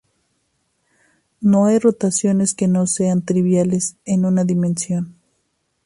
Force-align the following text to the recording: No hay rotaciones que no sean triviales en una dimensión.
No 1.41 1.65
hay 1.67 1.77
rotaciones 1.77 2.55
que 2.55 2.67
no 2.67 2.87
sean 2.87 3.21
triviales 3.23 3.97
en 4.03 4.25
una 4.25 4.43
dimensión. 4.45 5.13